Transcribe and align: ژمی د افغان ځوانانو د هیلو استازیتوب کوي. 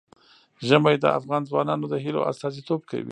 ژمی 0.67 0.95
د 0.99 1.05
افغان 1.17 1.41
ځوانانو 1.49 1.85
د 1.89 1.95
هیلو 2.03 2.27
استازیتوب 2.31 2.81
کوي. 2.89 3.09